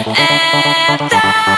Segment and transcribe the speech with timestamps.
[0.00, 1.51] った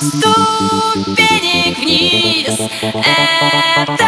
[0.00, 2.58] ступенек вниз.
[2.82, 3.99] Это